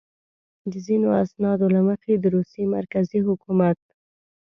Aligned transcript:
د 0.71 0.73
ځینو 0.85 1.07
اسنادو 1.23 1.67
له 1.75 1.81
مخې 1.87 2.13
د 2.17 2.25
روسیې 2.35 2.63
مرکزي 2.77 3.19
حکومت. 3.27 3.77